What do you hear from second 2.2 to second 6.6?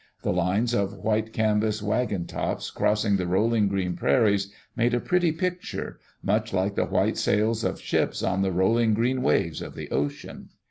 tops crossing the rolling green prairies made a pretty picture, much